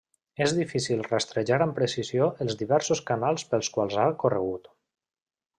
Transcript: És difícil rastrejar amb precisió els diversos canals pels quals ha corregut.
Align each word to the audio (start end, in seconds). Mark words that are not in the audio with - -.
És 0.45 0.53
difícil 0.59 1.03
rastrejar 1.07 1.59
amb 1.67 1.77
precisió 1.81 2.31
els 2.47 2.57
diversos 2.63 3.05
canals 3.13 3.47
pels 3.53 3.73
quals 3.77 4.03
ha 4.07 4.11
corregut. 4.25 4.75